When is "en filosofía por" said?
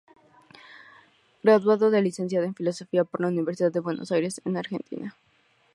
2.47-3.21